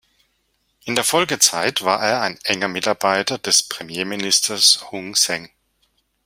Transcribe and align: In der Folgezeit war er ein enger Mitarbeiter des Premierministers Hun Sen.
In 0.85 0.95
der 0.95 1.03
Folgezeit 1.03 1.83
war 1.83 2.01
er 2.01 2.21
ein 2.23 2.39
enger 2.43 2.67
Mitarbeiter 2.67 3.37
des 3.37 3.61
Premierministers 3.61 4.89
Hun 4.91 5.13
Sen. 5.13 5.49